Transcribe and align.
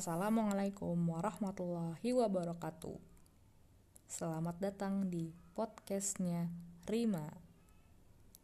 Assalamualaikum 0.00 0.96
warahmatullahi 1.12 2.16
wabarakatuh. 2.16 2.96
Selamat 4.08 4.56
datang 4.56 5.04
di 5.12 5.28
podcastnya 5.52 6.48
Rima. 6.88 7.28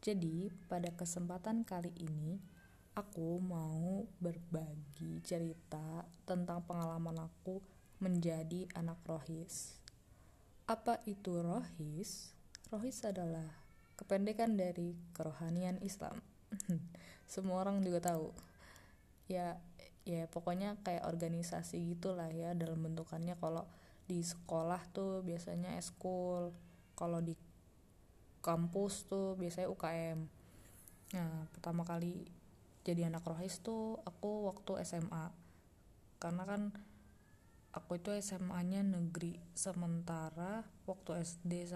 Jadi, 0.04 0.52
pada 0.68 0.92
kesempatan 0.92 1.64
kali 1.64 1.96
ini, 1.96 2.36
aku 2.92 3.40
mau 3.40 4.04
berbagi 4.20 5.24
cerita 5.24 6.04
tentang 6.28 6.60
pengalaman 6.68 7.24
aku 7.24 7.64
menjadi 8.04 8.68
anak 8.76 9.00
rohis. 9.08 9.80
Apa 10.68 11.00
itu 11.08 11.40
rohis? 11.40 12.36
Rohis 12.68 13.00
adalah 13.00 13.48
kependekan 13.96 14.60
dari 14.60 14.92
kerohanian 15.16 15.80
Islam. 15.80 16.20
Semua 17.32 17.64
orang 17.64 17.80
juga 17.80 18.12
tahu. 18.12 18.36
Ya, 19.24 19.56
ya 20.06 20.30
pokoknya 20.30 20.78
kayak 20.86 21.04
organisasi 21.10 21.82
gitulah 21.92 22.30
ya 22.30 22.54
dalam 22.54 22.80
bentukannya. 22.80 23.34
Kalau 23.36 23.66
di 24.06 24.22
sekolah 24.22 24.80
tuh 24.94 25.26
biasanya 25.26 25.74
eskul 25.76 26.54
kalau 26.94 27.18
di 27.18 27.34
kampus 28.38 29.10
tuh 29.10 29.34
biasanya 29.34 29.66
UKM 29.66 30.18
nah 31.10 31.50
pertama 31.50 31.82
kali 31.82 32.22
jadi 32.86 33.10
anak 33.10 33.26
rohis 33.26 33.58
tuh 33.66 33.98
aku 34.06 34.46
waktu 34.46 34.86
SMA 34.86 35.34
karena 36.22 36.46
kan 36.46 36.70
aku 37.76 38.00
itu 38.00 38.14
SMA-nya 38.16 38.80
negeri 38.80 39.36
sementara 39.52 40.64
waktu 40.88 41.20
SD 41.20 41.68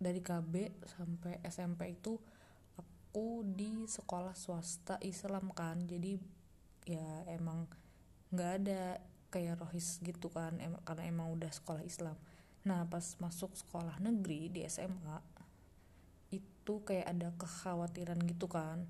dari 0.00 0.18
KB 0.18 0.82
sampai 0.82 1.38
SMP 1.46 1.94
itu 1.94 2.18
aku 2.74 3.46
di 3.46 3.86
sekolah 3.86 4.34
swasta 4.34 4.98
Islam 4.98 5.54
kan. 5.54 5.86
Jadi 5.86 6.18
ya 6.84 7.24
emang 7.32 7.66
nggak 8.32 8.50
ada 8.60 9.00
kayak 9.32 9.58
rohis 9.58 9.98
gitu 10.04 10.30
kan 10.30 10.54
em 10.62 10.76
karena 10.86 11.08
emang 11.08 11.32
udah 11.34 11.50
sekolah 11.50 11.82
Islam. 11.82 12.16
Nah 12.64 12.86
pas 12.86 13.04
masuk 13.20 13.56
sekolah 13.56 13.98
negeri 14.00 14.52
di 14.52 14.60
SMA 14.68 15.18
itu 16.30 16.74
kayak 16.84 17.08
ada 17.10 17.28
kekhawatiran 17.36 18.20
gitu 18.24 18.46
kan. 18.48 18.86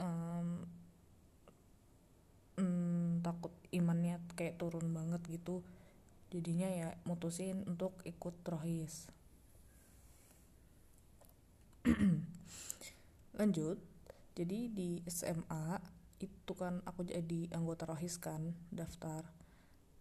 Um, 0.00 0.64
um, 2.56 3.20
takut 3.24 3.52
imannya 3.72 4.20
kayak 4.38 4.58
turun 4.58 4.92
banget 4.92 5.20
gitu. 5.28 5.62
Jadinya 6.30 6.70
ya 6.70 6.88
mutusin 7.04 7.66
untuk 7.66 7.96
ikut 8.06 8.34
rohis. 8.46 9.10
Lanjut 13.40 13.90
jadi 14.40 14.72
di 14.72 15.04
SMA 15.04 15.76
itu 16.20 16.52
kan 16.52 16.84
aku 16.84 17.08
jadi 17.08 17.48
anggota 17.56 17.88
rohis 17.88 18.20
kan 18.20 18.52
daftar. 18.68 19.24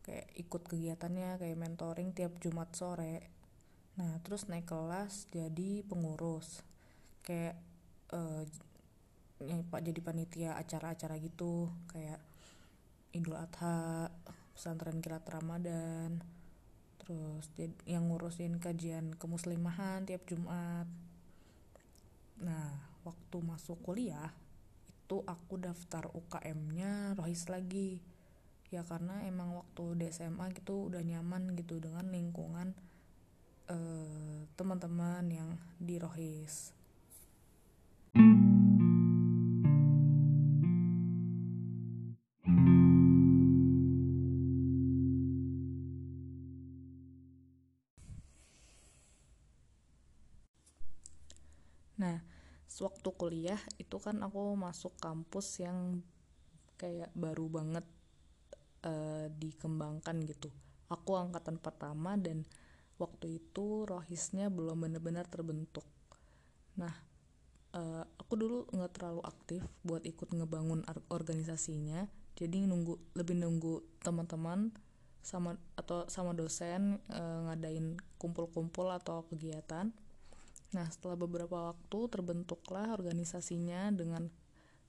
Kayak 0.03 0.27
ikut 0.35 0.61
kegiatannya 0.67 1.39
kayak 1.39 1.57
mentoring 1.57 2.11
tiap 2.11 2.35
Jumat 2.43 2.75
sore. 2.75 3.31
Nah 3.95 4.19
terus 4.27 4.51
naik 4.51 4.67
kelas 4.67 5.31
jadi 5.31 5.87
pengurus. 5.87 6.59
Kayak 7.23 7.55
uh, 8.11 8.43
pak 9.71 9.81
jadi 9.81 9.99
panitia 10.03 10.51
acara-acara 10.59 11.15
gitu. 11.23 11.71
Kayak 11.87 12.19
Idul 13.15 13.39
Adha 13.39 14.11
pesantren 14.51 14.99
kilat 14.99 15.23
Ramadan. 15.23 16.19
Terus 16.99 17.47
yang 17.87 18.11
ngurusin 18.11 18.59
kajian 18.59 19.15
kemuslimahan 19.15 20.03
tiap 20.03 20.27
Jumat. 20.27 20.83
Nah 22.43 22.75
waktu 23.07 23.37
masuk 23.39 23.79
kuliah 23.79 24.35
itu 25.09 25.25
aku 25.25 25.57
daftar 25.57 26.05
UKM-nya 26.13 27.17
Rohis 27.17 27.49
lagi. 27.49 27.97
Ya 28.69 28.85
karena 28.85 29.25
emang 29.25 29.57
waktu 29.57 29.97
di 29.97 30.05
SMA 30.13 30.53
gitu 30.53 30.85
udah 30.85 31.01
nyaman 31.01 31.57
gitu 31.57 31.81
dengan 31.81 32.05
lingkungan 32.13 32.77
uh, 33.73 34.45
teman-teman 34.53 35.25
yang 35.33 35.49
di 35.81 35.97
Rohis 35.97 36.77
sewaktu 52.99 53.15
kuliah 53.15 53.61
itu 53.79 53.95
kan 53.95 54.19
aku 54.19 54.59
masuk 54.59 54.91
kampus 54.99 55.63
yang 55.63 56.03
kayak 56.75 57.07
baru 57.15 57.47
banget 57.47 57.87
uh, 58.83 59.31
dikembangkan 59.39 60.19
gitu. 60.27 60.51
Aku 60.91 61.15
angkatan 61.15 61.63
pertama 61.63 62.19
dan 62.19 62.43
waktu 62.99 63.39
itu 63.39 63.87
rohisnya 63.87 64.51
belum 64.51 64.83
benar-benar 64.83 65.31
terbentuk. 65.31 65.87
Nah 66.75 66.91
uh, 67.71 68.03
aku 68.19 68.35
dulu 68.35 68.67
nggak 68.67 68.99
terlalu 68.99 69.23
aktif 69.23 69.63
buat 69.87 70.03
ikut 70.03 70.35
ngebangun 70.35 70.83
organisasinya. 71.07 72.03
Jadi 72.35 72.67
nunggu 72.67 73.15
lebih 73.15 73.39
nunggu 73.39 74.03
teman-teman 74.03 74.75
sama 75.23 75.55
atau 75.79 76.03
sama 76.11 76.35
dosen 76.35 76.99
uh, 77.07 77.47
ngadain 77.47 77.95
kumpul-kumpul 78.19 78.91
atau 78.91 79.23
kegiatan 79.31 79.87
Nah, 80.69 80.85
setelah 80.89 81.17
beberapa 81.17 81.73
waktu 81.73 81.99
terbentuklah 82.13 82.93
organisasinya 82.93 83.89
dengan 83.89 84.29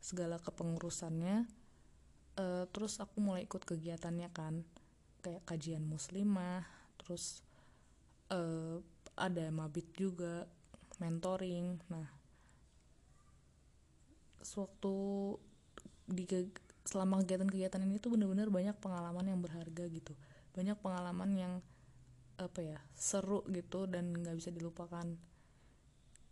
segala 0.00 0.40
kepengurusannya. 0.40 1.48
Uh, 2.40 2.64
terus 2.72 3.00
aku 3.00 3.20
mulai 3.20 3.44
ikut 3.44 3.64
kegiatannya 3.64 4.28
kan, 4.32 4.64
kayak 5.20 5.44
kajian 5.44 5.84
muslimah, 5.84 6.64
terus 6.96 7.44
uh, 8.32 8.80
ada 9.16 9.52
mabit 9.52 9.88
juga, 9.92 10.48
mentoring. 11.00 11.80
Nah, 11.92 12.08
sewaktu 14.40 14.94
di 16.08 16.24
selama 16.88 17.20
kegiatan-kegiatan 17.22 17.84
ini 17.84 18.00
tuh 18.00 18.16
bener-bener 18.16 18.48
banyak 18.48 18.76
pengalaman 18.80 19.28
yang 19.28 19.40
berharga 19.44 19.84
gitu, 19.92 20.16
banyak 20.56 20.80
pengalaman 20.80 21.30
yang 21.36 21.52
apa 22.40 22.64
ya 22.64 22.80
seru 22.96 23.44
gitu 23.52 23.84
dan 23.84 24.16
nggak 24.16 24.32
bisa 24.32 24.48
dilupakan 24.48 25.04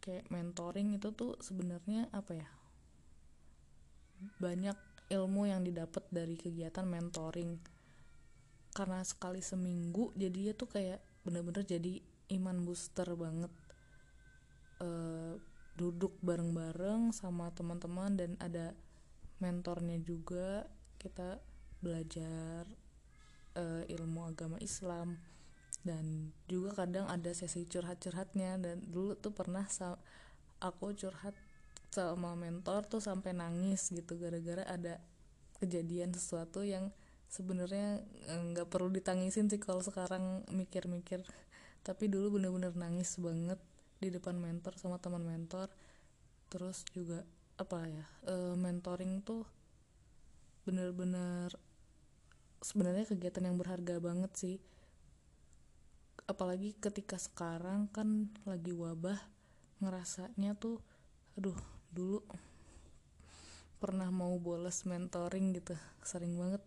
kayak 0.08 0.32
mentoring 0.32 0.96
itu 0.96 1.12
tuh 1.12 1.36
sebenarnya 1.44 2.08
apa 2.16 2.32
ya? 2.32 2.48
Banyak 4.40 5.04
ilmu 5.12 5.52
yang 5.52 5.60
didapat 5.60 6.08
dari 6.08 6.40
kegiatan 6.40 6.88
mentoring. 6.88 7.60
Karena 8.72 9.04
sekali 9.04 9.44
seminggu 9.44 10.16
jadi 10.16 10.56
tuh 10.56 10.72
kayak 10.72 11.04
bener-bener 11.28 11.60
jadi 11.68 12.00
iman 12.40 12.64
booster 12.64 13.12
banget. 13.12 13.52
E, 14.80 14.88
duduk 15.76 16.16
bareng-bareng 16.24 17.12
sama 17.12 17.52
teman-teman 17.52 18.16
dan 18.16 18.32
ada 18.40 18.72
mentornya 19.44 20.00
juga. 20.00 20.64
Kita 20.96 21.36
belajar 21.84 22.64
e, 23.52 23.84
ilmu 23.92 24.24
agama 24.24 24.56
Islam 24.64 25.20
dan 25.86 26.34
juga 26.50 26.84
kadang 26.84 27.06
ada 27.06 27.30
sesi 27.34 27.66
curhat-curhatnya. 27.66 28.58
Dan 28.58 28.82
dulu 28.88 29.14
tuh 29.18 29.34
pernah 29.34 29.66
aku 30.58 30.94
curhat 30.94 31.34
sama 31.88 32.34
mentor 32.38 32.84
tuh 32.86 33.02
sampai 33.02 33.34
nangis 33.34 33.90
gitu. 33.90 34.18
Gara-gara 34.18 34.64
ada 34.66 35.02
kejadian 35.58 36.14
sesuatu 36.14 36.62
yang 36.62 36.94
sebenarnya 37.28 38.00
eh, 38.30 38.42
nggak 38.54 38.70
perlu 38.70 38.88
ditangisin 38.88 39.50
sih 39.50 39.60
kalau 39.60 39.82
sekarang 39.84 40.46
mikir-mikir. 40.50 41.22
Tapi 41.86 42.04
dulu 42.10 42.40
bener-bener 42.40 42.74
nangis 42.74 43.16
banget 43.16 43.60
di 43.98 44.14
depan 44.14 44.38
mentor 44.38 44.76
sama 44.78 44.98
teman 44.98 45.24
mentor. 45.24 45.70
Terus 46.48 46.84
juga 46.96 47.24
apa 47.58 47.90
ya 47.90 48.06
e, 48.22 48.54
mentoring 48.54 49.18
tuh 49.26 49.42
bener-bener 50.62 51.50
sebenarnya 52.62 53.02
kegiatan 53.10 53.50
yang 53.50 53.58
berharga 53.58 53.98
banget 53.98 54.32
sih 54.38 54.56
apalagi 56.28 56.76
ketika 56.76 57.16
sekarang 57.16 57.88
kan 57.88 58.28
lagi 58.44 58.76
wabah 58.76 59.16
ngerasanya 59.80 60.52
tuh 60.60 60.84
aduh 61.40 61.56
dulu 61.88 62.20
pernah 63.78 64.10
mau 64.10 64.36
boles 64.36 64.84
mentoring 64.84 65.54
gitu. 65.56 65.78
Sering 66.04 66.36
banget 66.36 66.60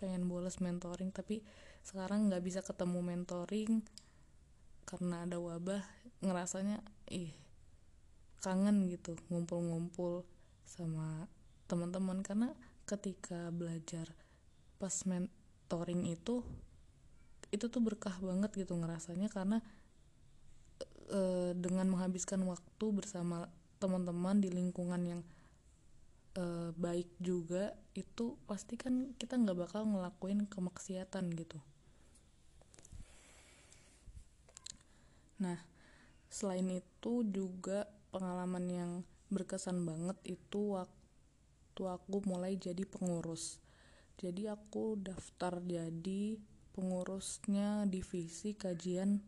pengen 0.00 0.26
boles 0.26 0.58
mentoring 0.62 1.12
tapi 1.12 1.44
sekarang 1.84 2.30
nggak 2.30 2.42
bisa 2.42 2.60
ketemu 2.62 3.02
mentoring 3.02 3.82
karena 4.88 5.26
ada 5.26 5.38
wabah 5.38 5.82
ngerasanya 6.22 6.82
ih 7.10 7.34
kangen 8.42 8.90
gitu 8.90 9.18
ngumpul-ngumpul 9.28 10.24
sama 10.64 11.26
teman-teman. 11.66 12.22
Karena 12.22 12.54
ketika 12.86 13.50
belajar 13.50 14.10
pas 14.78 14.94
mentoring 15.06 16.06
itu 16.06 16.46
itu 17.52 17.68
tuh 17.68 17.84
berkah 17.84 18.16
banget 18.18 18.50
gitu 18.56 18.72
ngerasanya 18.74 19.28
karena 19.28 19.60
e, 21.12 21.52
dengan 21.52 21.92
menghabiskan 21.92 22.40
waktu 22.48 22.86
bersama 22.96 23.52
teman-teman 23.76 24.40
di 24.40 24.48
lingkungan 24.48 25.02
yang 25.04 25.20
e, 26.32 26.72
baik 26.72 27.12
juga 27.20 27.76
itu 27.92 28.40
pasti 28.48 28.80
kan 28.80 29.12
kita 29.20 29.36
nggak 29.36 29.68
bakal 29.68 29.84
ngelakuin 29.84 30.48
kemaksiatan 30.48 31.28
gitu. 31.36 31.60
Nah 35.44 35.60
selain 36.32 36.64
itu 36.72 37.20
juga 37.28 37.84
pengalaman 38.08 38.64
yang 38.72 38.90
berkesan 39.28 39.84
banget 39.84 40.16
itu 40.24 40.80
waktu 40.80 41.82
aku 41.84 42.24
mulai 42.24 42.56
jadi 42.56 42.88
pengurus. 42.88 43.60
Jadi 44.16 44.48
aku 44.48 44.96
daftar 44.96 45.60
jadi 45.60 46.38
pengurusnya 46.72 47.84
divisi 47.84 48.56
kajian 48.56 49.20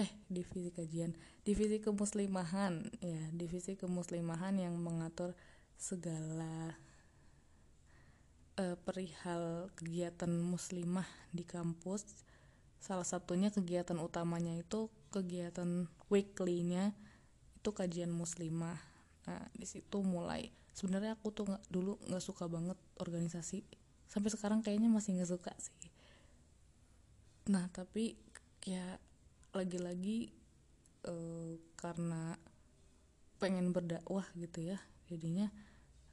eh 0.00 0.10
divisi 0.32 0.72
kajian 0.72 1.12
divisi 1.44 1.80
kemuslimahan. 1.80 2.88
Ya 3.00 3.22
divisi 3.32 3.76
kemuslimahan 3.76 4.56
yang 4.56 4.76
mengatur 4.80 5.36
segala 5.80 6.76
uh, 8.60 8.76
perihal 8.84 9.72
kegiatan 9.76 10.30
muslimah 10.30 11.08
di 11.32 11.44
kampus. 11.44 12.04
Salah 12.80 13.04
satunya 13.04 13.52
kegiatan 13.52 14.00
utamanya 14.00 14.56
itu 14.56 14.88
kegiatan 15.12 15.88
weekly-nya 16.08 16.96
itu 17.60 17.70
kajian 17.76 18.08
muslimah. 18.08 18.80
Nah 19.28 19.44
di 19.52 19.68
situ 19.68 20.00
mulai. 20.00 20.48
Sebenarnya 20.72 21.18
aku 21.18 21.28
tuh 21.28 21.44
nggak 21.44 21.64
dulu 21.68 22.00
nggak 22.08 22.24
suka 22.24 22.48
banget 22.48 22.78
organisasi. 22.96 23.68
Sampai 24.08 24.32
sekarang 24.32 24.64
kayaknya 24.64 24.88
masih 24.88 25.18
nggak 25.18 25.28
suka 25.28 25.52
sih 25.60 25.79
nah 27.48 27.70
tapi 27.72 28.18
ya 28.66 29.00
lagi-lagi 29.56 30.30
uh, 31.08 31.56
karena 31.78 32.36
pengen 33.40 33.72
berdakwah 33.72 34.28
gitu 34.36 34.74
ya 34.74 34.78
jadinya 35.08 35.48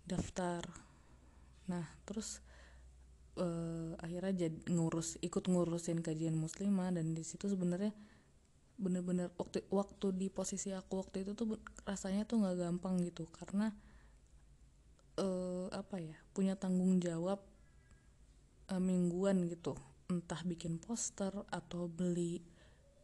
daftar. 0.07 0.63
Nah 1.67 1.85
terus 2.07 2.39
uh, 3.37 3.93
akhirnya 3.99 4.47
jadi 4.47 4.57
ngurus 4.71 5.19
ikut 5.21 5.45
ngurusin 5.45 6.01
kajian 6.01 6.33
muslimah 6.33 6.95
dan 6.95 7.13
di 7.13 7.21
situ 7.21 7.51
sebenarnya 7.51 7.91
bener-bener 8.77 9.33
waktu 9.41 9.65
waktu 9.73 10.13
di 10.13 10.27
posisi 10.29 10.69
aku 10.69 11.01
waktu 11.01 11.25
itu 11.25 11.33
tuh 11.33 11.57
rasanya 11.83 12.29
tuh 12.29 12.45
nggak 12.45 12.57
gampang 12.61 13.01
gitu 13.01 13.25
karena 13.33 13.73
uh, 15.17 15.65
apa 15.73 15.97
ya 15.97 16.17
punya 16.37 16.53
tanggung 16.53 17.01
jawab 17.01 17.41
uh, 18.69 18.81
mingguan 18.81 19.49
gitu 19.49 19.73
entah 20.07 20.39
bikin 20.47 20.79
poster 20.79 21.31
atau 21.51 21.91
beli 21.91 22.39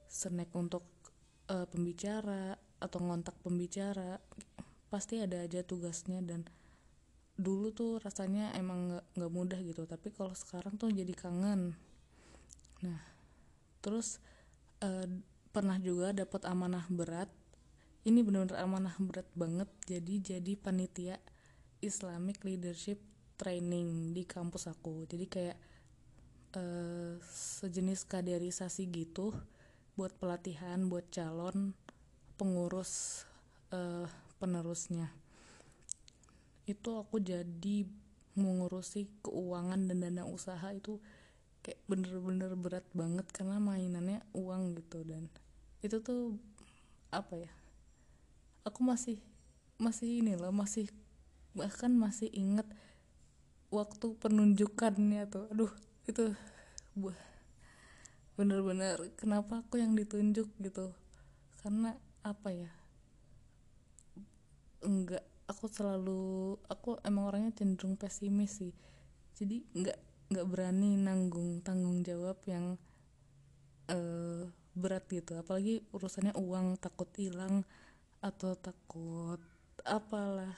snack 0.07 0.55
untuk 0.55 0.87
uh, 1.51 1.67
pembicara 1.67 2.55
atau 2.79 2.99
ngontak 3.03 3.35
pembicara 3.43 4.19
pasti 4.87 5.19
ada 5.19 5.43
aja 5.43 5.63
tugasnya. 5.63 6.23
Dan 6.23 6.47
dulu 7.35 7.73
tuh 7.73 7.99
rasanya 7.99 8.55
emang 8.55 8.93
nggak 8.93 9.05
nggak 9.19 9.31
mudah 9.31 9.59
gitu. 9.63 9.83
Tapi 9.83 10.11
kalau 10.15 10.31
sekarang 10.31 10.79
tuh 10.79 10.91
jadi 10.91 11.11
kangen. 11.11 11.75
Nah 12.83 13.01
terus 13.83 14.23
uh, 14.79 15.07
pernah 15.51 15.75
juga 15.77 16.15
dapat 16.15 16.47
amanah 16.47 16.87
berat. 16.87 17.27
Ini 18.03 18.19
benar-benar 18.19 18.63
amanah 18.63 18.95
berat 18.99 19.27
banget. 19.35 19.69
Jadi 19.87 20.19
jadi 20.19 20.53
panitia 20.55 21.19
Islamic 21.83 22.43
Leadership 22.47 22.99
Training 23.35 24.15
di 24.15 24.23
kampus 24.23 24.71
aku. 24.71 25.03
Jadi 25.03 25.25
kayak 25.27 25.57
uh, 26.57 27.17
sejenis 27.33 28.05
kaderisasi 28.05 28.89
gitu 28.89 29.33
buat 29.93 30.13
pelatihan 30.17 30.89
buat 30.89 31.05
calon 31.13 31.77
pengurus 32.37 33.23
uh, 33.69 34.09
penerusnya. 34.41 35.13
Itu 36.65 36.97
aku 36.97 37.21
jadi 37.21 37.85
mengurusi 38.33 39.05
keuangan 39.21 39.85
dan 39.85 40.01
dana 40.01 40.25
usaha 40.25 40.73
itu 40.73 40.97
kayak 41.61 41.77
bener-bener 41.85 42.57
berat 42.57 42.85
banget 42.97 43.29
karena 43.29 43.61
mainannya 43.61 44.25
uang 44.33 44.75
gitu 44.81 45.05
dan 45.05 45.29
itu 45.85 46.01
tuh 46.01 46.35
apa 47.13 47.39
ya 47.39 47.51
aku 48.65 48.81
masih 48.81 49.21
masih 49.77 50.25
ini 50.25 50.33
loh 50.33 50.49
masih 50.49 50.89
bahkan 51.53 51.93
masih 51.93 52.33
inget 52.33 52.65
waktu 53.69 54.17
penunjukannya 54.17 55.29
tuh. 55.29 55.45
Aduh 55.53 55.73
itu 56.03 56.35
buah. 56.97 57.19
Bener-bener 58.35 58.97
kenapa 59.15 59.63
aku 59.63 59.79
yang 59.79 59.95
ditunjuk 59.95 60.49
gitu? 60.59 60.91
Karena 61.61 61.95
apa 62.25 62.49
ya? 62.51 62.71
Enggak 64.83 65.23
aku 65.47 65.69
selalu 65.69 66.57
aku 66.67 66.99
emang 67.07 67.31
orangnya 67.31 67.55
cenderung 67.55 67.95
pesimis 67.95 68.59
sih. 68.59 68.73
Jadi 69.37 69.63
enggak 69.77 69.99
enggak 70.31 70.47
berani 70.49 70.97
nanggung 70.99 71.61
tanggung 71.61 72.01
jawab 72.01 72.41
yang 72.49 72.75
uh, 73.87 74.43
berat 74.73 75.05
gitu. 75.07 75.39
Apalagi 75.39 75.85
urusannya 75.93 76.33
uang 76.35 76.81
takut 76.81 77.07
hilang 77.15 77.63
atau 78.19 78.55
takut 78.55 79.39
apalah 79.83 80.57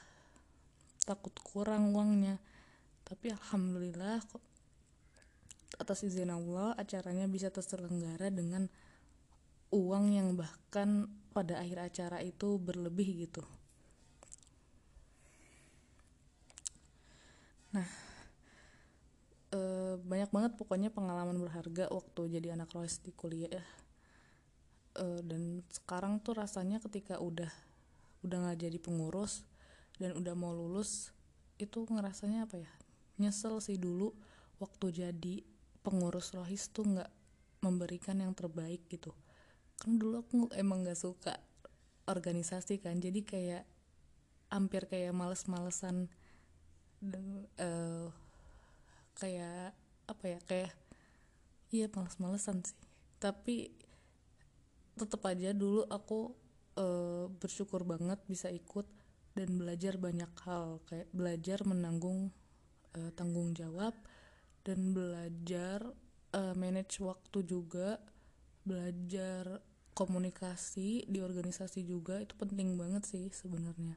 takut 1.06 1.34
kurang 1.46 1.94
uangnya. 1.94 2.42
Tapi 3.06 3.30
alhamdulillah 3.30 4.26
atas 5.80 6.04
izin 6.04 6.32
Allah 6.32 6.74
acaranya 6.80 7.28
bisa 7.28 7.52
terselenggara 7.52 8.32
dengan 8.32 8.68
uang 9.74 10.06
yang 10.14 10.34
bahkan 10.40 11.12
pada 11.36 11.60
akhir 11.60 11.92
acara 11.92 12.18
itu 12.24 12.56
berlebih 12.56 13.28
gitu. 13.28 13.44
Nah 17.76 17.88
e, 19.52 19.60
banyak 20.00 20.30
banget 20.32 20.52
pokoknya 20.56 20.90
pengalaman 20.92 21.36
berharga 21.40 21.92
waktu 21.92 22.40
jadi 22.40 22.56
anak 22.56 22.72
rois 22.72 23.00
di 23.04 23.12
kuliah 23.12 23.64
e, 24.96 25.06
dan 25.28 25.60
sekarang 25.68 26.24
tuh 26.24 26.40
rasanya 26.40 26.80
ketika 26.80 27.20
udah 27.20 27.52
udah 28.24 28.38
nggak 28.42 28.64
jadi 28.64 28.78
pengurus 28.80 29.44
dan 30.00 30.16
udah 30.16 30.34
mau 30.34 30.52
lulus 30.52 31.12
itu 31.56 31.88
ngerasanya 31.88 32.48
apa 32.48 32.60
ya? 32.60 32.72
Nyesel 33.16 33.64
sih 33.64 33.80
dulu 33.80 34.12
waktu 34.60 34.92
jadi 34.92 35.36
pengurus 35.86 36.34
rohis 36.34 36.74
tuh 36.74 36.90
nggak 36.90 37.12
memberikan 37.62 38.18
yang 38.18 38.34
terbaik 38.34 38.90
gitu. 38.90 39.14
Kan 39.78 40.02
dulu 40.02 40.26
aku 40.26 40.50
emang 40.58 40.82
nggak 40.82 40.98
suka 40.98 41.38
organisasi 42.10 42.82
kan 42.82 42.98
jadi 42.98 43.22
kayak 43.22 43.64
hampir 44.50 44.86
kayak 44.90 45.14
males-malesan 45.14 46.10
dan 47.02 47.46
uh, 47.62 48.10
kayak 49.18 49.74
apa 50.06 50.26
ya 50.26 50.40
kayak 50.50 50.72
iya 51.70 51.86
males-malesan 51.94 52.66
sih. 52.66 52.78
Tapi 53.22 53.70
tetap 54.96 55.22
aja 55.28 55.52
dulu 55.52 55.86
aku 55.92 56.34
uh, 56.80 57.28
bersyukur 57.42 57.84
banget 57.84 58.18
bisa 58.26 58.48
ikut 58.50 58.88
dan 59.36 59.60
belajar 59.60 60.00
banyak 60.00 60.32
hal 60.48 60.80
kayak 60.88 61.12
belajar 61.12 61.60
menanggung 61.68 62.32
uh, 62.96 63.12
tanggung 63.20 63.52
jawab 63.52 63.92
dan 64.66 64.98
belajar 64.98 65.86
uh, 66.34 66.58
manage 66.58 66.98
waktu 66.98 67.46
juga 67.46 68.02
belajar 68.66 69.62
komunikasi 69.94 71.06
di 71.06 71.22
organisasi 71.22 71.86
juga 71.86 72.18
itu 72.18 72.34
penting 72.34 72.74
banget 72.76 73.06
sih 73.06 73.30
sebenarnya. 73.30 73.96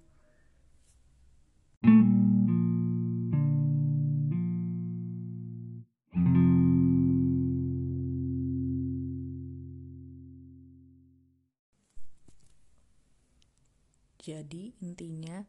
Jadi 14.28 14.76
intinya 14.84 15.40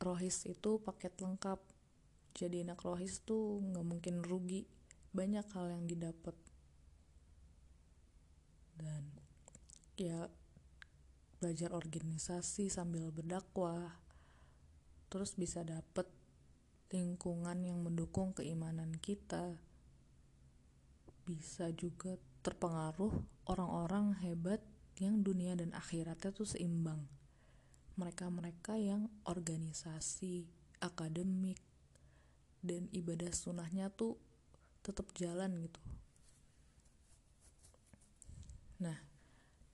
rohis 0.00 0.48
itu 0.48 0.80
paket 0.80 1.12
lengkap 1.20 1.60
jadi 2.38 2.62
anak 2.62 2.86
rohis 2.86 3.26
tuh 3.26 3.58
nggak 3.58 3.82
mungkin 3.82 4.22
rugi. 4.22 4.62
Banyak 5.10 5.50
hal 5.50 5.74
yang 5.74 5.90
didapat 5.90 6.38
dan 8.78 9.02
ya 9.98 10.30
belajar 11.42 11.74
organisasi 11.74 12.70
sambil 12.70 13.10
berdakwah. 13.10 13.98
Terus 15.10 15.34
bisa 15.34 15.66
dapet 15.66 16.06
lingkungan 16.94 17.58
yang 17.66 17.82
mendukung 17.82 18.30
keimanan 18.30 18.94
kita. 19.02 19.58
Bisa 21.26 21.74
juga 21.74 22.14
terpengaruh 22.46 23.12
orang-orang 23.50 24.14
hebat 24.22 24.62
yang 25.02 25.26
dunia 25.26 25.58
dan 25.58 25.74
akhiratnya 25.74 26.30
tuh 26.30 26.46
seimbang. 26.46 27.10
Mereka-mereka 27.98 28.78
yang 28.78 29.10
organisasi 29.26 30.46
akademik 30.78 31.58
dan 32.62 32.90
ibadah 32.90 33.30
sunnahnya 33.30 33.90
tuh 33.94 34.18
tetap 34.82 35.10
jalan 35.14 35.54
gitu. 35.62 35.80
Nah 38.82 38.98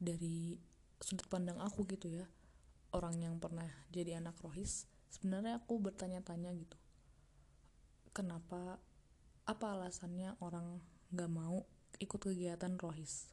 dari 0.01 0.59
sudut 1.01 1.29
pandang 1.29 1.61
aku 1.61 1.85
gitu 1.89 2.09
ya 2.13 2.27
orang 2.97 3.21
yang 3.21 3.37
pernah 3.41 3.69
jadi 3.93 4.21
anak 4.21 4.37
rohis 4.41 4.89
sebenarnya 5.13 5.61
aku 5.63 5.81
bertanya-tanya 5.81 6.53
gitu. 6.57 6.77
Kenapa 8.15 8.79
apa 9.45 9.67
alasannya 9.77 10.39
orang 10.41 10.81
nggak 11.13 11.31
mau 11.31 11.67
ikut 12.01 12.21
kegiatan 12.21 12.77
rohis? 12.81 13.31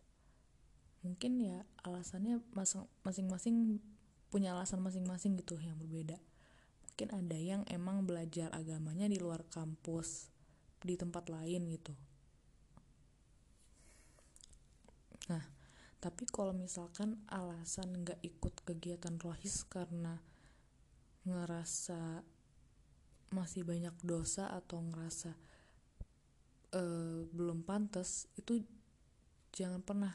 Mungkin 1.01 1.41
ya 1.41 1.65
alasannya 1.81 2.41
masing-masing 3.01 3.81
punya 4.31 4.55
alasan 4.55 4.79
masing-masing 4.79 5.35
gitu 5.35 5.59
yang 5.59 5.75
berbeda 5.75 6.15
mungkin 7.01 7.17
ada 7.17 7.33
yang 7.33 7.65
emang 7.65 8.05
belajar 8.05 8.53
agamanya 8.53 9.09
di 9.09 9.17
luar 9.17 9.41
kampus 9.49 10.29
di 10.85 10.93
tempat 10.93 11.33
lain 11.33 11.65
gitu. 11.73 11.89
Nah 15.33 15.41
tapi 15.97 16.29
kalau 16.29 16.53
misalkan 16.53 17.17
alasan 17.25 18.05
nggak 18.05 18.21
ikut 18.21 18.53
kegiatan 18.69 19.17
rohis 19.17 19.65
karena 19.65 20.21
ngerasa 21.25 22.21
masih 23.33 23.65
banyak 23.65 23.97
dosa 24.05 24.53
atau 24.53 24.85
ngerasa 24.85 25.33
uh, 26.77 27.25
belum 27.33 27.65
pantas 27.65 28.29
itu 28.37 28.61
jangan 29.49 29.81
pernah 29.81 30.13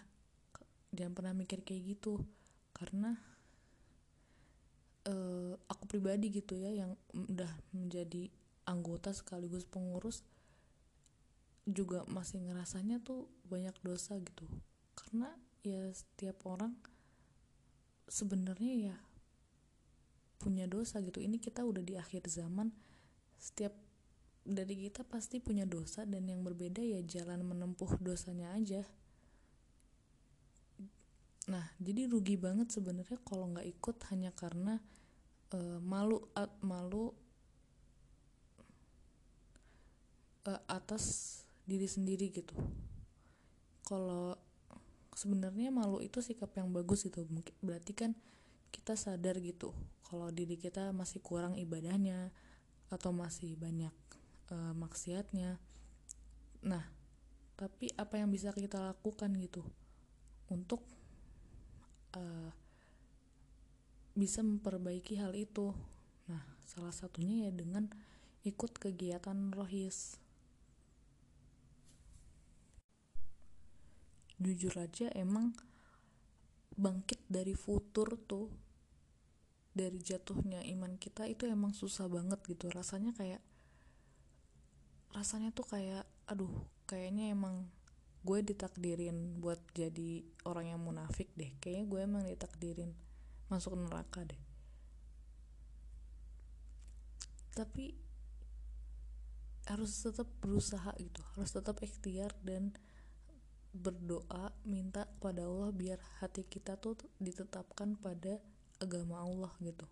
jangan 0.95 1.19
pernah 1.19 1.35
mikir 1.35 1.67
kayak 1.67 1.99
gitu. 1.99 2.23
Karena 2.71 3.19
uh, 5.07 5.55
aku 5.71 5.87
pribadi 5.87 6.29
gitu 6.29 6.59
ya 6.59 6.71
yang 6.85 6.93
udah 7.15 7.51
menjadi 7.73 8.29
anggota 8.67 9.15
sekaligus 9.15 9.63
pengurus 9.65 10.27
juga 11.67 12.07
masih 12.07 12.43
ngerasanya 12.47 13.03
tuh 13.03 13.27
banyak 13.47 13.75
dosa 13.83 14.19
gitu. 14.23 14.47
Karena 14.95 15.31
ya 15.67 15.91
setiap 15.91 16.47
orang 16.47 16.75
sebenarnya 18.07 18.93
ya 18.93 18.97
punya 20.39 20.71
dosa 20.71 21.03
gitu. 21.03 21.19
Ini 21.19 21.43
kita 21.43 21.67
udah 21.67 21.83
di 21.83 21.99
akhir 21.99 22.31
zaman 22.31 22.71
setiap 23.37 23.75
dari 24.47 24.87
kita 24.87 25.03
pasti 25.03 25.43
punya 25.43 25.67
dosa 25.67 26.07
dan 26.07 26.31
yang 26.31 26.47
berbeda 26.47 26.79
ya 26.79 27.03
jalan 27.03 27.43
menempuh 27.43 27.99
dosanya 27.99 28.55
aja. 28.55 28.87
Nah 31.51 31.67
jadi 31.83 32.07
rugi 32.07 32.39
banget 32.39 32.71
sebenarnya 32.71 33.19
kalau 33.27 33.51
nggak 33.51 33.67
ikut 33.67 33.97
hanya 34.15 34.31
karena 34.31 34.79
uh, 35.55 35.79
malu 35.83 36.25
at, 36.35 36.51
malu 36.65 37.15
uh, 40.49 40.63
atas 40.67 41.39
diri 41.67 41.87
sendiri 41.87 42.31
gitu. 42.31 42.55
Kalau 43.87 44.35
sebenarnya 45.15 45.71
malu 45.71 46.03
itu 46.03 46.19
sikap 46.23 46.55
yang 46.59 46.71
bagus 46.75 47.07
itu 47.07 47.25
berarti 47.63 47.93
kan 47.95 48.13
kita 48.75 48.99
sadar 48.99 49.39
gitu 49.41 49.73
kalau 50.05 50.29
diri 50.29 50.61
kita 50.61 50.93
masih 50.93 51.25
kurang 51.25 51.57
ibadahnya 51.57 52.31
atau 52.93 53.11
masih 53.11 53.59
banyak 53.59 53.95
uh, 54.53 54.75
maksiatnya. 54.77 55.59
Nah 56.63 56.85
tapi 57.57 57.89
apa 57.97 58.21
yang 58.21 58.29
bisa 58.29 58.53
kita 58.53 58.77
lakukan 58.79 59.33
gitu 59.41 59.65
untuk 60.53 60.85
uh, 62.13 62.53
bisa 64.17 64.41
memperbaiki 64.41 65.21
hal 65.21 65.37
itu. 65.37 65.77
Nah 66.27 66.43
salah 66.65 66.91
satunya 66.91 67.47
ya 67.47 67.53
dengan 67.53 67.93
ikut 68.49 68.81
kegiatan 68.81 69.53
rohis. 69.53 70.17
Jujur 74.41 74.73
aja 74.81 75.13
emang 75.13 75.53
bangkit 76.77 77.21
dari 77.29 77.57
futur 77.57 78.21
tuh 78.29 78.53
dari 79.77 80.01
jatuhnya 80.01 80.65
iman 80.77 80.97
kita 80.97 81.29
itu 81.29 81.45
emang 81.45 81.77
susah 81.77 82.09
banget 82.09 82.41
gitu. 82.49 82.73
Rasanya 82.73 83.13
kayak 83.13 83.45
rasanya 85.13 85.53
tuh 85.53 85.69
kayak 85.69 86.09
aduh 86.29 86.53
kayaknya 86.89 87.33
emang 87.33 87.69
gue 88.27 88.43
ditakdirin 88.43 89.39
buat 89.39 89.61
jadi 89.77 90.25
orang 90.49 90.73
yang 90.73 90.81
munafik 90.81 91.29
deh. 91.37 91.53
Kayaknya 91.61 91.85
gue 91.89 92.01
emang 92.01 92.23
ditakdirin 92.25 92.93
masuk 93.49 93.79
neraka 93.79 94.27
deh. 94.27 94.43
Tapi 97.57 97.97
harus 99.67 99.91
tetap 99.99 100.31
berusaha 100.39 100.95
gitu 100.95 101.19
harus 101.35 101.51
tetap 101.51 101.83
ikhtiar 101.83 102.31
dan 102.47 102.71
berdoa 103.75 104.55
minta 104.63 105.11
pada 105.19 105.43
Allah 105.43 105.75
biar 105.75 105.99
hati 106.23 106.47
kita 106.47 106.79
tuh 106.79 106.97
ditetapkan 107.21 107.99
pada 107.99 108.41
agama 108.81 109.21
Allah 109.21 109.53
gitu. 109.61 109.85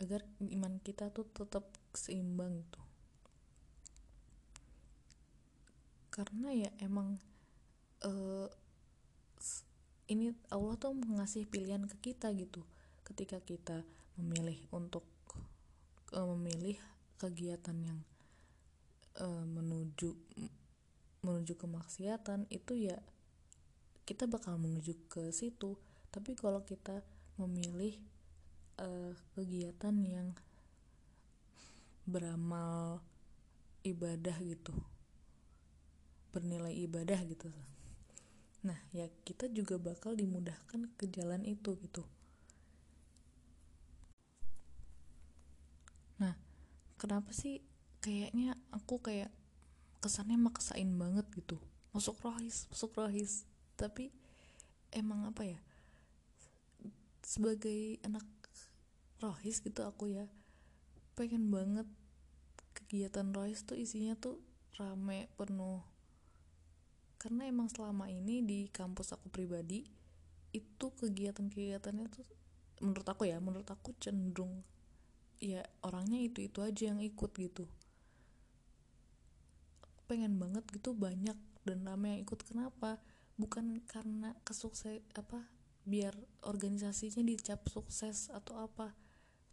Agar 0.00 0.24
iman 0.40 0.80
kita 0.80 1.12
tuh 1.12 1.28
tetap 1.30 1.68
seimbang 1.92 2.64
gitu. 2.64 2.80
Karena 6.08 6.54
ya 6.54 6.70
emang 6.80 7.20
uh, 8.06 8.48
ini 10.08 10.36
Allah 10.52 10.76
tuh 10.76 10.92
mengasih 10.92 11.48
pilihan 11.48 11.84
ke 11.88 12.12
kita 12.12 12.32
gitu. 12.36 12.64
Ketika 13.04 13.40
kita 13.40 13.84
memilih 14.20 14.56
untuk 14.72 15.04
uh, 16.12 16.28
memilih 16.36 16.76
kegiatan 17.16 17.76
yang 17.80 18.00
uh, 19.20 19.44
menuju 19.44 20.12
menuju 21.24 21.56
kemaksiatan 21.56 22.44
itu 22.52 22.76
ya 22.76 23.00
kita 24.04 24.28
bakal 24.28 24.60
menuju 24.60 25.08
ke 25.08 25.32
situ. 25.32 25.80
Tapi 26.12 26.36
kalau 26.36 26.62
kita 26.62 27.00
memilih 27.40 27.96
uh, 28.78 29.16
kegiatan 29.34 29.96
yang 30.04 30.28
beramal 32.04 33.00
ibadah 33.80 34.36
gitu 34.44 34.76
bernilai 36.34 36.74
ibadah 36.84 37.16
gitu 37.24 37.48
nah 38.64 38.80
ya 38.96 39.06
kita 39.28 39.52
juga 39.52 39.76
bakal 39.76 40.16
dimudahkan 40.16 40.88
ke 40.96 41.04
jalan 41.12 41.44
itu 41.44 41.76
gitu. 41.84 42.00
Nah 46.16 46.32
kenapa 46.96 47.28
sih 47.36 47.60
kayaknya 48.00 48.56
aku 48.72 49.04
kayak 49.04 49.28
kesannya 50.00 50.40
maksain 50.40 50.88
banget 50.96 51.28
gitu? 51.36 51.60
Masuk 51.92 52.16
rohis 52.24 52.64
masuk 52.72 52.96
rohis. 52.96 53.44
Tapi 53.76 54.08
emang 54.96 55.28
apa 55.28 55.44
ya? 55.44 55.60
Sebagai 57.20 58.00
anak 58.00 58.24
rohis 59.20 59.60
gitu 59.60 59.84
aku 59.84 60.08
ya 60.08 60.24
pengen 61.14 61.52
banget 61.52 61.86
kegiatan 62.74 63.30
rohis 63.32 63.62
tuh 63.62 63.78
isinya 63.78 64.18
tuh 64.18 64.42
rame 64.76 65.30
penuh 65.38 65.80
karena 67.24 67.48
emang 67.48 67.72
selama 67.72 68.12
ini 68.12 68.44
di 68.44 68.68
kampus 68.68 69.16
aku 69.16 69.32
pribadi 69.32 69.80
itu 70.52 70.86
kegiatan-kegiatannya 70.92 72.12
tuh 72.12 72.28
menurut 72.84 73.08
aku 73.08 73.24
ya 73.24 73.40
menurut 73.40 73.64
aku 73.64 73.96
cenderung 73.96 74.60
ya 75.40 75.64
orangnya 75.80 76.20
itu 76.20 76.44
itu 76.44 76.60
aja 76.60 76.92
yang 76.92 77.00
ikut 77.00 77.32
gitu. 77.40 77.64
Pengen 80.04 80.36
banget 80.36 80.68
gitu 80.68 80.92
banyak 80.92 81.36
dan 81.64 81.78
ramai 81.88 82.20
yang 82.20 82.28
ikut. 82.28 82.44
Kenapa? 82.44 83.00
Bukan 83.40 83.80
karena 83.88 84.36
kesukses 84.44 85.00
apa 85.16 85.48
biar 85.88 86.12
organisasinya 86.44 87.24
dicap 87.24 87.64
sukses 87.68 88.28
atau 88.32 88.56
apa 88.64 88.96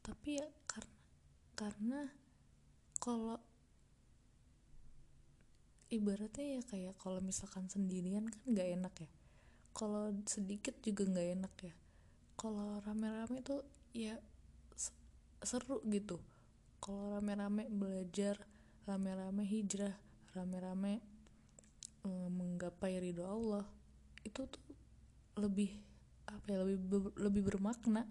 tapi 0.02 0.40
ya 0.40 0.48
karena 0.64 0.96
karena 1.60 2.02
kalau 3.04 3.38
ibaratnya 5.92 6.58
ya 6.58 6.62
kayak 6.64 6.96
kalau 7.04 7.20
misalkan 7.20 7.68
sendirian 7.68 8.32
kan 8.32 8.42
nggak 8.48 8.70
enak 8.80 8.94
ya. 9.04 9.10
Kalau 9.76 10.16
sedikit 10.24 10.80
juga 10.80 11.04
nggak 11.04 11.30
enak 11.38 11.54
ya. 11.68 11.76
Kalau 12.40 12.80
rame-rame 12.82 13.44
tuh 13.44 13.62
ya 13.92 14.16
seru 15.44 15.84
gitu. 15.92 16.24
Kalau 16.80 17.20
rame-rame 17.20 17.68
belajar 17.68 18.40
rame-rame 18.88 19.44
hijrah 19.46 19.94
rame-rame 20.34 21.04
e, 22.02 22.10
menggapai 22.10 22.98
ridho 22.98 23.28
Allah 23.28 23.68
itu 24.24 24.48
tuh 24.48 24.64
lebih 25.38 25.76
apa 26.26 26.46
ya 26.56 26.64
lebih 26.64 27.12
lebih 27.20 27.44
bermakna. 27.52 28.08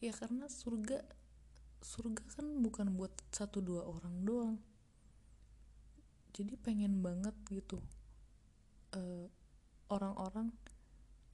Ya 0.00 0.16
karena 0.16 0.48
surga 0.48 1.04
surga 1.84 2.22
kan 2.40 2.46
bukan 2.64 2.96
buat 2.96 3.12
satu 3.30 3.60
dua 3.60 3.84
orang 3.84 4.16
doang 4.24 4.56
jadi 6.32 6.56
pengen 6.60 7.04
banget 7.04 7.36
gitu 7.52 7.80
eh, 8.96 9.28
orang-orang 9.92 10.52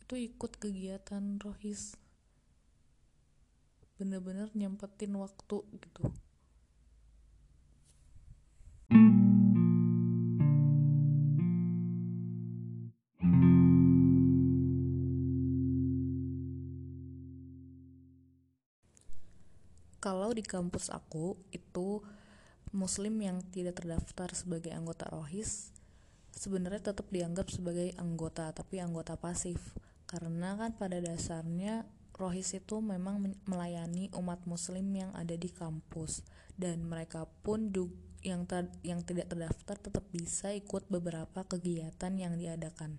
itu 0.03 0.15
ikut 0.17 0.57
kegiatan 0.57 1.37
rohis. 1.43 1.95
Bener-bener 4.01 4.49
nyempetin 4.57 5.13
waktu 5.19 5.59
gitu. 5.69 6.05
Kalau 19.99 20.31
di 20.33 20.41
kampus 20.47 20.89
aku 20.89 21.37
itu 21.51 22.01
muslim 22.73 23.15
yang 23.21 23.41
tidak 23.53 23.81
terdaftar 23.81 24.33
sebagai 24.37 24.73
anggota 24.73 25.09
rohis 25.11 25.71
sebenarnya 26.35 26.95
tetap 26.95 27.11
dianggap 27.11 27.51
sebagai 27.51 27.93
anggota 27.99 28.51
tapi 28.55 28.79
anggota 28.79 29.19
pasif 29.19 29.59
karena 30.09 30.57
kan 30.57 30.73
pada 30.79 31.03
dasarnya 31.03 31.85
rohis 32.19 32.51
itu 32.57 32.83
memang 32.83 33.39
melayani 33.47 34.11
umat 34.19 34.43
muslim 34.49 34.91
yang 34.91 35.15
ada 35.15 35.39
di 35.39 35.51
kampus 35.53 36.27
dan 36.59 36.83
mereka 36.83 37.31
pun 37.47 37.71
yang 38.27 38.43
ter, 38.51 38.67
yang 38.83 39.07
tidak 39.07 39.31
terdaftar 39.31 39.79
tetap 39.79 40.05
bisa 40.11 40.51
ikut 40.51 40.91
beberapa 40.91 41.47
kegiatan 41.47 42.13
yang 42.19 42.35
diadakan. 42.35 42.99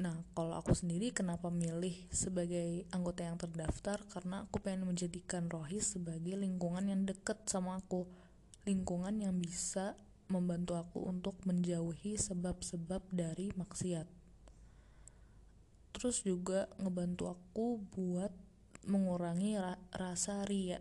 Nah, 0.00 0.16
kalau 0.32 0.56
aku 0.56 0.72
sendiri 0.72 1.12
kenapa 1.12 1.52
milih 1.52 2.08
sebagai 2.08 2.88
anggota 2.88 3.20
yang 3.20 3.36
terdaftar? 3.36 4.00
Karena 4.08 4.48
aku 4.48 4.56
pengen 4.56 4.88
menjadikan 4.88 5.44
Rohis 5.52 5.92
sebagai 5.92 6.40
lingkungan 6.40 6.88
yang 6.88 7.04
deket 7.04 7.44
sama 7.44 7.76
aku. 7.76 8.08
Lingkungan 8.64 9.20
yang 9.20 9.36
bisa 9.36 10.00
membantu 10.32 10.80
aku 10.80 11.04
untuk 11.04 11.36
menjauhi 11.44 12.16
sebab-sebab 12.16 13.12
dari 13.12 13.52
maksiat. 13.52 14.08
Terus 15.92 16.24
juga 16.24 16.64
ngebantu 16.80 17.36
aku 17.36 17.84
buat 17.92 18.32
mengurangi 18.88 19.60
ra 19.60 19.76
rasa 19.92 20.48
ria. 20.48 20.80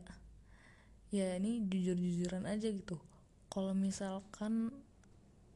Ya 1.12 1.36
ini 1.36 1.68
jujur-jujuran 1.68 2.48
aja 2.48 2.72
gitu. 2.72 2.96
Kalau 3.52 3.76
misalkan 3.76 4.72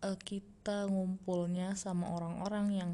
uh, 0.04 0.20
kita 0.20 0.92
ngumpulnya 0.92 1.80
sama 1.80 2.12
orang-orang 2.12 2.68
yang 2.76 2.92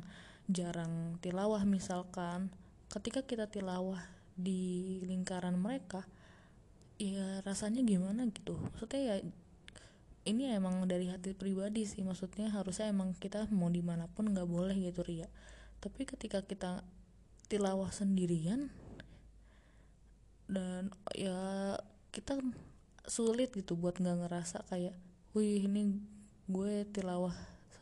jarang 0.50 1.22
tilawah 1.22 1.62
misalkan 1.62 2.50
ketika 2.90 3.22
kita 3.22 3.46
tilawah 3.46 4.02
di 4.34 4.98
lingkaran 5.06 5.54
mereka 5.62 6.10
ya 6.98 7.46
rasanya 7.46 7.86
gimana 7.86 8.26
gitu? 8.34 8.58
Maksudnya 8.58 9.02
ya 9.06 9.16
ini 10.26 10.52
emang 10.52 10.84
dari 10.90 11.08
hati 11.08 11.38
pribadi 11.38 11.86
sih 11.86 12.02
maksudnya 12.04 12.50
harusnya 12.52 12.90
emang 12.90 13.16
kita 13.16 13.48
mau 13.54 13.70
di 13.72 13.80
mana 13.80 14.10
pun 14.10 14.34
nggak 14.34 14.50
boleh 14.50 14.76
gitu 14.76 15.06
ria. 15.06 15.30
Tapi 15.80 16.04
ketika 16.04 16.44
kita 16.44 16.82
tilawah 17.48 17.94
sendirian 17.94 18.74
dan 20.50 20.90
ya 21.14 21.78
kita 22.10 22.42
sulit 23.06 23.54
gitu 23.54 23.78
buat 23.78 24.02
nggak 24.02 24.26
ngerasa 24.26 24.66
kayak 24.70 24.98
wih 25.38 25.66
ini 25.66 25.98
gue 26.50 26.86
tilawah 26.90 27.38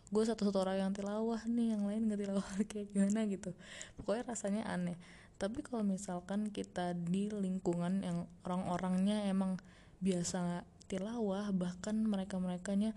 gue 0.08 0.24
satu-satu 0.24 0.58
orang 0.64 0.78
yang 0.88 0.92
tilawah 0.96 1.42
nih 1.48 1.76
yang 1.76 1.84
lain 1.84 2.08
nggak 2.08 2.20
tilawah 2.24 2.48
kayak 2.70 2.88
gimana 2.92 3.28
gitu. 3.28 3.52
Pokoknya 4.00 4.24
rasanya 4.28 4.64
aneh. 4.68 4.98
Tapi 5.38 5.62
kalau 5.62 5.86
misalkan 5.86 6.50
kita 6.50 6.98
di 6.98 7.30
lingkungan 7.30 8.02
yang 8.02 8.26
orang-orangnya 8.42 9.30
emang 9.30 9.62
biasa 10.02 10.66
tilawah 10.90 11.52
bahkan 11.54 11.94
mereka 12.02 12.42
merekanya 12.42 12.96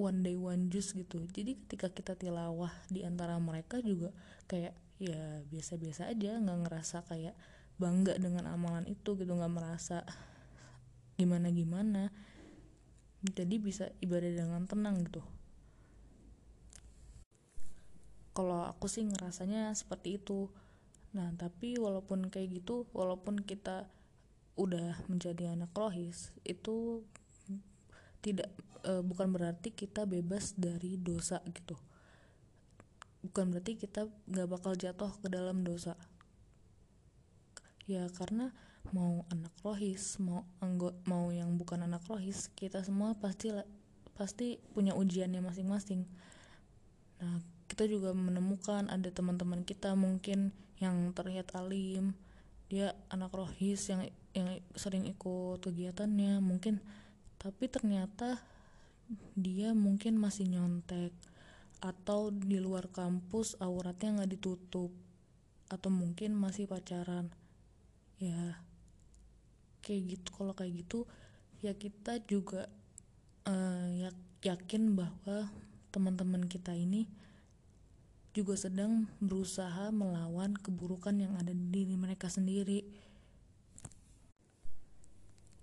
one 0.00 0.24
day 0.24 0.38
one 0.38 0.72
juice 0.72 0.96
gitu. 0.96 1.22
Jadi 1.28 1.58
ketika 1.66 1.92
kita 1.92 2.12
tilawah 2.16 2.72
di 2.88 3.04
antara 3.04 3.36
mereka 3.36 3.82
juga 3.82 4.14
kayak 4.48 4.72
ya 5.02 5.42
biasa-biasa 5.50 6.14
aja 6.14 6.38
nggak 6.38 6.58
ngerasa 6.62 7.02
kayak 7.10 7.34
bangga 7.74 8.14
dengan 8.22 8.46
amalan 8.46 8.86
itu 8.86 9.18
gitu 9.18 9.34
nggak 9.34 9.50
merasa 9.50 10.06
gimana 11.18 11.50
gimana 11.50 12.14
jadi 13.22 13.58
bisa 13.58 13.90
ibadah 13.98 14.30
dengan 14.30 14.62
tenang 14.70 15.02
gitu 15.02 15.22
kalau 18.32 18.64
aku 18.64 18.88
sih 18.88 19.04
ngerasanya 19.04 19.72
seperti 19.76 20.20
itu. 20.20 20.48
Nah 21.12 21.32
tapi 21.36 21.76
walaupun 21.76 22.32
kayak 22.32 22.64
gitu 22.64 22.88
walaupun 22.96 23.40
kita 23.40 23.88
udah 24.56 25.00
menjadi 25.08 25.56
anak 25.56 25.72
rohis 25.72 26.32
itu 26.44 27.04
tidak 28.20 28.52
e, 28.84 29.00
bukan 29.00 29.32
berarti 29.32 29.72
kita 29.72 30.04
bebas 30.08 30.56
dari 30.56 30.96
dosa 30.96 31.40
gitu. 31.52 31.76
Bukan 33.22 33.52
berarti 33.52 33.78
kita 33.78 34.08
nggak 34.28 34.48
bakal 34.48 34.72
jatuh 34.76 35.12
ke 35.20 35.28
dalam 35.28 35.64
dosa. 35.64 35.96
Ya 37.84 38.08
karena 38.12 38.54
mau 38.90 39.22
anak 39.30 39.54
rohis 39.62 40.18
mau 40.18 40.42
anggot 40.58 40.96
mau 41.06 41.30
yang 41.30 41.54
bukan 41.54 41.86
anak 41.86 42.02
rohis 42.10 42.50
kita 42.58 42.82
semua 42.82 43.14
pasti 43.14 43.54
pasti 44.18 44.58
punya 44.74 44.98
ujiannya 44.98 45.38
masing-masing 45.38 46.02
kita 47.82 47.98
juga 47.98 48.14
menemukan 48.14 48.86
ada 48.94 49.10
teman-teman 49.10 49.66
kita 49.66 49.98
mungkin 49.98 50.54
yang 50.78 51.10
terlihat 51.18 51.50
alim 51.58 52.14
dia 52.70 52.94
anak 53.10 53.34
rohis 53.34 53.90
yang 53.90 54.06
yang 54.38 54.62
sering 54.78 55.02
ikut 55.02 55.58
kegiatannya 55.58 56.38
mungkin 56.38 56.78
tapi 57.42 57.66
ternyata 57.66 58.38
dia 59.34 59.74
mungkin 59.74 60.14
masih 60.14 60.46
nyontek 60.46 61.10
atau 61.82 62.30
di 62.30 62.62
luar 62.62 62.86
kampus 62.86 63.58
auratnya 63.58 64.22
nggak 64.22 64.30
ditutup 64.38 64.94
atau 65.66 65.90
mungkin 65.90 66.38
masih 66.38 66.70
pacaran. 66.70 67.34
Ya 68.22 68.62
kayak 69.82 70.02
gitu 70.06 70.28
kalau 70.38 70.54
kayak 70.54 70.86
gitu 70.86 71.10
ya 71.66 71.74
kita 71.74 72.22
juga 72.30 72.70
uh, 73.50 73.90
yakin 74.46 74.94
bahwa 74.94 75.50
teman-teman 75.90 76.46
kita 76.46 76.78
ini 76.78 77.10
juga 78.32 78.56
sedang 78.56 79.12
berusaha 79.20 79.92
melawan 79.92 80.56
keburukan 80.56 81.12
yang 81.20 81.36
ada 81.36 81.52
di 81.52 81.68
diri 81.68 82.00
mereka 82.00 82.32
sendiri. 82.32 82.80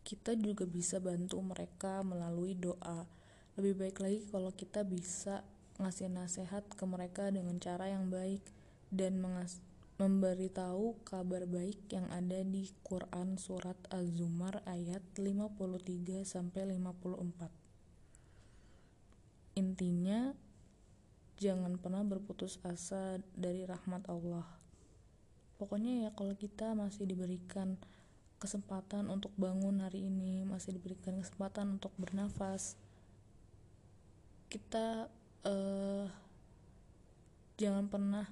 Kita 0.05 0.37
juga 0.37 0.69
bisa 0.69 1.01
bantu 1.01 1.41
mereka 1.41 2.05
melalui 2.05 2.53
doa. 2.53 3.09
Lebih 3.57 3.73
baik 3.73 3.97
lagi 4.01 4.19
kalau 4.29 4.53
kita 4.53 4.85
bisa 4.85 5.41
ngasih 5.81 6.13
nasihat 6.13 6.61
ke 6.69 6.85
mereka 6.85 7.33
dengan 7.33 7.57
cara 7.57 7.89
yang 7.89 8.13
baik 8.13 8.45
dan 8.93 9.17
mengas 9.17 9.65
memberitahu 9.99 11.03
kabar 11.03 11.43
baik 11.43 11.91
yang 11.91 12.07
ada 12.13 12.39
di 12.45 12.71
Quran 12.87 13.35
surat 13.35 13.75
Az-Zumar 13.91 14.63
ayat 14.63 15.03
53 15.17 16.23
sampai 16.23 16.77
54. 16.77 19.59
Intinya 19.59 20.31
jangan 21.39 21.79
pernah 21.79 22.03
berputus 22.03 22.59
asa 22.67 23.17
dari 23.33 23.63
rahmat 23.63 24.03
Allah. 24.11 24.43
Pokoknya 25.55 26.07
ya 26.07 26.09
kalau 26.11 26.35
kita 26.35 26.75
masih 26.75 27.07
diberikan 27.07 27.79
kesempatan 28.39 29.07
untuk 29.07 29.31
bangun 29.39 29.79
hari 29.83 30.07
ini, 30.07 30.43
masih 30.43 30.75
diberikan 30.75 31.19
kesempatan 31.19 31.79
untuk 31.79 31.91
bernafas, 31.99 32.75
kita 34.51 35.07
uh, 35.47 36.07
jangan 37.59 37.87
pernah 37.87 38.27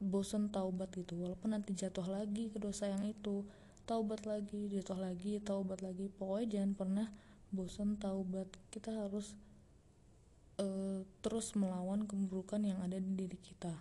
bosan 0.00 0.48
taubat 0.48 0.92
gitu. 0.96 1.20
Walaupun 1.20 1.52
nanti 1.52 1.76
jatuh 1.76 2.04
lagi 2.08 2.48
ke 2.48 2.60
dosa 2.60 2.88
yang 2.88 3.04
itu 3.04 3.44
taubat 3.88 4.28
lagi 4.28 4.68
jatuh 4.68 5.00
lagi 5.00 5.40
taubat 5.40 5.80
lagi. 5.80 6.12
Pokoknya 6.12 6.60
jangan 6.60 6.72
pernah 6.76 7.06
bosan 7.48 7.96
taubat. 7.96 8.48
Kita 8.68 8.92
harus 8.92 9.32
uh, 10.58 11.00
terus 11.22 11.54
melawan 11.54 12.04
keburukan 12.04 12.60
yang 12.62 12.82
ada 12.82 12.98
di 12.98 13.14
diri 13.14 13.38
kita. 13.38 13.74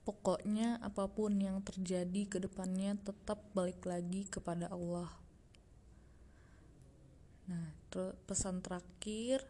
Pokoknya 0.00 0.80
apa 0.82 1.06
pun 1.06 1.38
yang 1.38 1.62
terjadi 1.62 2.26
ke 2.26 2.38
depannya 2.42 2.98
tetap 2.98 3.44
balik 3.54 3.84
lagi 3.86 4.26
kepada 4.26 4.66
Allah. 4.72 5.12
Nah, 7.46 7.70
pesan 8.26 8.64
terakhir 8.64 9.44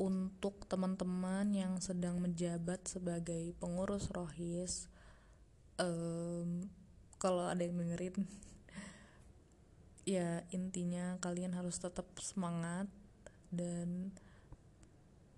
untuk 0.00 0.66
teman-teman 0.66 1.46
yang 1.54 1.78
sedang 1.78 2.18
menjabat 2.18 2.82
sebagai 2.88 3.54
pengurus 3.62 4.10
rohis, 4.10 4.90
um, 5.78 6.66
kalau 7.22 7.46
ada 7.46 7.62
yang 7.62 7.78
dengerin, 7.78 8.26
ya 10.18 10.42
intinya 10.50 11.20
kalian 11.22 11.54
harus 11.54 11.78
tetap 11.78 12.10
semangat 12.18 12.90
dan 13.52 14.10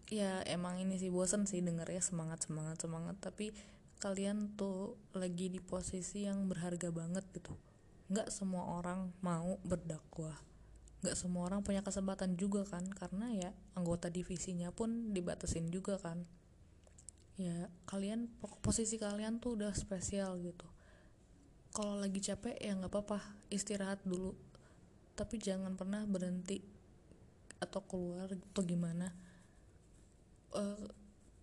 ya 0.06 0.46
emang 0.46 0.78
ini 0.78 0.94
sih 0.94 1.10
bosen 1.10 1.50
sih 1.50 1.58
denger 1.58 1.90
ya 1.90 2.00
semangat 2.00 2.46
semangat 2.46 2.78
semangat. 2.78 3.18
Tapi 3.18 3.50
kalian 3.98 4.54
tuh 4.54 4.94
lagi 5.12 5.50
di 5.50 5.58
posisi 5.58 6.24
yang 6.24 6.46
berharga 6.46 6.94
banget 6.94 7.26
gitu. 7.34 7.58
Nggak 8.08 8.30
semua 8.30 8.78
orang 8.78 9.10
mau 9.20 9.58
berdakwah. 9.66 10.38
Nggak 11.02 11.16
semua 11.18 11.50
orang 11.50 11.60
punya 11.66 11.82
kesempatan 11.82 12.38
juga 12.38 12.64
kan 12.64 12.86
karena 12.88 13.28
ya 13.34 13.50
anggota 13.74 14.08
divisinya 14.08 14.70
pun 14.70 15.12
dibatasin 15.12 15.68
juga 15.68 15.98
kan. 15.98 16.22
Ya 17.34 17.66
kalian 17.90 18.30
posisi 18.62 18.94
kalian 18.96 19.42
tuh 19.42 19.58
udah 19.58 19.74
spesial 19.74 20.38
gitu. 20.38 20.64
Kalau 21.74 21.98
lagi 21.98 22.22
capek 22.22 22.54
ya 22.62 22.78
nggak 22.78 22.92
apa-apa 22.94 23.18
istirahat 23.50 23.98
dulu. 24.06 24.38
Tapi 25.18 25.42
jangan 25.42 25.74
pernah 25.74 26.06
berhenti 26.06 26.73
atau 27.58 27.80
keluar 27.84 28.30
atau 28.30 28.62
gimana 28.62 29.14
uh, 30.54 30.86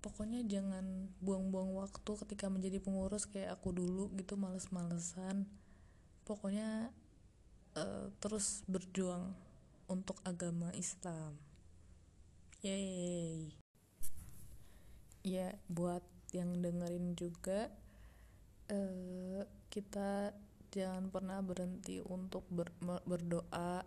pokoknya 0.01 0.41
jangan 0.47 1.11
buang-buang 1.21 1.77
waktu 1.77 2.11
ketika 2.25 2.49
menjadi 2.49 2.81
pengurus 2.81 3.29
kayak 3.29 3.59
aku 3.59 3.75
dulu 3.75 4.09
gitu 4.17 4.35
males-malesan 4.39 5.45
pokoknya 6.25 6.89
uh, 7.75 8.07
terus 8.19 8.63
berjuang 8.67 9.35
untuk 9.91 10.15
agama 10.23 10.71
Islam. 10.71 11.35
Yeay. 12.63 13.51
Ya, 15.21 15.59
buat 15.67 16.01
yang 16.31 16.63
dengerin 16.63 17.13
juga 17.19 17.67
uh, 18.71 19.43
kita 19.67 20.31
jangan 20.71 21.11
pernah 21.11 21.43
berhenti 21.43 21.99
untuk 21.99 22.47
ber, 22.47 22.71
berdoa 23.03 23.83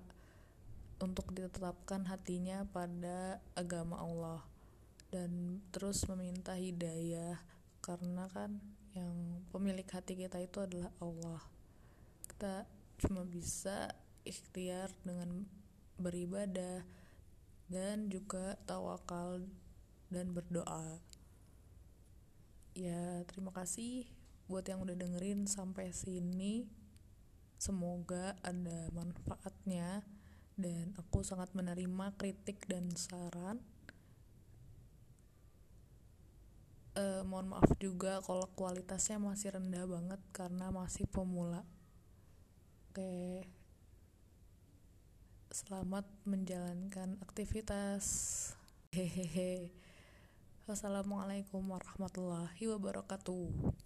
untuk 1.02 1.34
ditetapkan 1.34 2.06
hatinya 2.06 2.62
pada 2.70 3.42
agama 3.58 3.98
Allah 3.98 4.42
dan 5.14 5.62
terus 5.70 6.02
meminta 6.10 6.58
hidayah 6.58 7.38
karena 7.78 8.26
kan 8.30 8.58
yang 8.94 9.42
pemilik 9.50 9.86
hati 9.86 10.14
kita 10.14 10.38
itu 10.38 10.58
adalah 10.62 10.90
Allah. 11.02 11.42
Kita 12.30 12.66
cuma 13.02 13.26
bisa 13.26 13.90
ikhtiar 14.22 14.90
dengan 15.02 15.46
beribadah 15.98 16.82
dan 17.70 18.06
juga 18.10 18.58
tawakal 18.66 19.42
dan 20.10 20.30
berdoa. 20.30 20.98
Ya 22.74 23.22
terima 23.30 23.50
kasih 23.54 24.06
buat 24.46 24.66
yang 24.66 24.82
udah 24.82 24.94
dengerin 24.94 25.46
sampai 25.46 25.90
sini. 25.90 26.66
Semoga 27.58 28.34
ada 28.42 28.90
manfaatnya 28.90 30.02
dan 30.54 30.94
aku 30.94 31.26
sangat 31.26 31.50
menerima 31.52 32.14
kritik 32.14 32.66
dan 32.70 32.90
saran. 32.94 33.58
Uh, 36.94 37.26
mohon 37.26 37.50
maaf 37.50 37.74
juga 37.82 38.22
kalau 38.22 38.46
kualitasnya 38.54 39.18
masih 39.18 39.58
rendah 39.58 39.82
banget 39.90 40.20
karena 40.30 40.70
masih 40.70 41.10
pemula. 41.10 41.66
Oke. 42.94 43.42
Selamat 45.50 46.06
menjalankan 46.22 47.18
aktivitas. 47.18 48.06
Hehehe. 48.94 49.74
Wassalamualaikum 50.70 51.60
warahmatullahi 51.66 52.62
wabarakatuh 52.70 53.83